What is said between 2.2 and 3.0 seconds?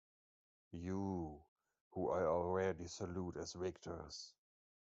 already